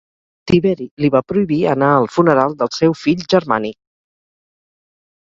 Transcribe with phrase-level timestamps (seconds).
[0.51, 3.77] Tiberi li va prohibir anar al funeral del seu fill Germànic.